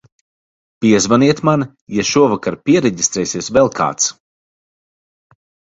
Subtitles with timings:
[0.85, 1.65] Piezvaniet man,
[1.99, 4.13] ja šovakar piereģistrēsies vēl kāds.